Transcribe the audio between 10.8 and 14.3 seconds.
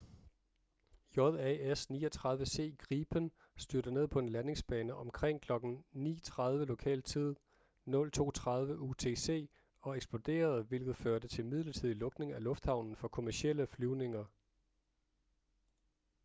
førte til midlertidig lukning af lufthavnen for kommercielle flyvninger